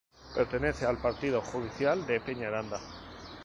[0.35, 2.79] Pertenece al partido judicial de Peñaranda.